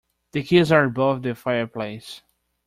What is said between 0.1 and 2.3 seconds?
The keys are above the fireplace.